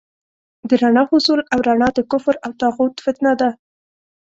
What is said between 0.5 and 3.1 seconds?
د رڼا حصول او رڼا د کفر او طاغوت